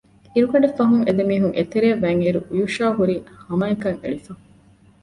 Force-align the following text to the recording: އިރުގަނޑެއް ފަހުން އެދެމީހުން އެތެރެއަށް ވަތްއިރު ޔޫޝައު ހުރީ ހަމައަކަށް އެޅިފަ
އިރުގަނޑެއް 0.33 0.77
ފަހުން 0.77 1.03
އެދެމީހުން 1.05 1.55
އެތެރެއަށް 1.57 2.03
ވަތްއިރު 2.05 2.39
ޔޫޝައު 2.55 2.93
ހުރީ 2.97 3.15
ހަމައަކަށް 3.45 4.01
އެޅިފަ 4.03 4.33